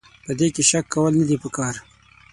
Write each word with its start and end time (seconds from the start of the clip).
په 0.25 0.31
دې 0.39 0.47
کې 0.55 0.63
شک 0.69 0.85
کول 0.93 1.13
نه 1.19 1.25
دي 1.29 1.37
پکار. 1.43 1.75